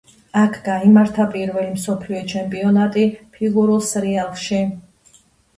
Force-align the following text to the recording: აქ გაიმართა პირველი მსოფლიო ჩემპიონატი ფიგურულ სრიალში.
აქ 0.43 0.55
გაიმართა 0.67 1.25
პირველი 1.35 1.73
მსოფლიო 1.75 2.21
ჩემპიონატი 2.33 3.05
ფიგურულ 3.37 3.85
სრიალში. 3.91 4.65